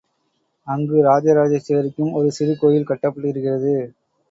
அங்கு 0.67 0.95
ராஜராஜேஸ்வரிக்கும் 1.03 2.11
ஒரு 2.13 2.31
சிறு 2.31 2.57
கோயில் 2.57 2.89
கட்டப்பட்டிருக்கிறது. 2.89 3.75